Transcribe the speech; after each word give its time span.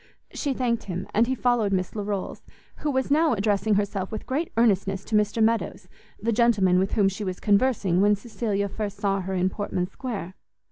She 0.33 0.55
thanked 0.55 0.85
him, 0.85 1.05
and 1.13 1.27
he 1.27 1.35
followed 1.35 1.71
Miss 1.71 1.91
Larolles; 1.95 2.41
who 2.77 2.89
was 2.89 3.11
now 3.11 3.33
addressing 3.33 3.75
herself 3.75 4.11
with 4.11 4.25
great 4.25 4.51
earnestness 4.57 5.05
to 5.05 5.15
Mr 5.15 5.43
Meadows, 5.43 5.87
the 6.19 6.31
gentleman 6.31 6.79
with 6.79 6.93
whom 6.93 7.07
she 7.07 7.23
was 7.23 7.39
conversing 7.39 8.01
when 8.01 8.15
Cecilia 8.15 8.67
first 8.67 8.97
saw 8.97 9.19
her 9.21 9.35
in 9.35 9.51
Portman 9.51 9.85
Square. 9.85 10.33